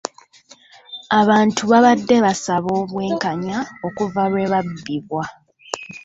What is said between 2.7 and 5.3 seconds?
obwenkanya okuva lwe babbibwa.